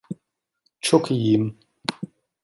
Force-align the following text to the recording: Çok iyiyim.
Çok 0.81 1.11
iyiyim. 1.11 1.59